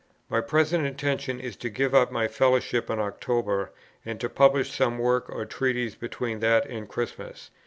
"My 0.31 0.41
present 0.41 0.83
intention 0.83 1.39
is 1.39 1.55
to 1.57 1.69
give 1.69 1.93
up 1.93 2.11
my 2.11 2.27
Fellowship 2.27 2.89
in 2.89 2.97
October, 2.97 3.69
and 4.03 4.19
to 4.19 4.29
publish 4.29 4.71
some 4.73 4.97
work 4.97 5.29
or 5.29 5.45
treatise 5.45 5.93
between 5.93 6.39
that 6.39 6.65
and 6.67 6.89
Christmas. 6.89 7.51